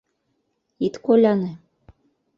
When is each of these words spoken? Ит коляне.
Ит 0.85 0.95
коляне. 1.05 1.51